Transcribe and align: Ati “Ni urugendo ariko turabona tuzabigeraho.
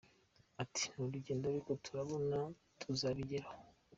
Ati 0.63 0.83
“Ni 0.93 0.99
urugendo 1.05 1.43
ariko 1.51 1.71
turabona 1.85 2.37
tuzabigeraho. 2.79 3.53